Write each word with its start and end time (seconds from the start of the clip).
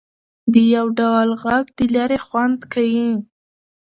د 0.53 0.55
ډول 0.97 1.29
ږغ 1.41 1.65
د 1.77 1.79
ليري 1.93 2.19
خوند 2.25 2.59
کيي. 2.73 3.09